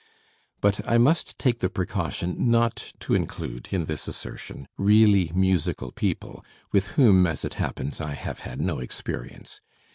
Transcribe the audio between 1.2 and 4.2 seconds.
take the precaution not to include in this